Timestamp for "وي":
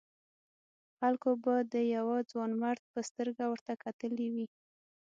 4.33-4.47